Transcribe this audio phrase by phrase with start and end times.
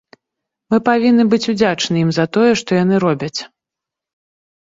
[0.73, 3.39] Мы павінны быць удзячныя ім за тое, што яны робяць.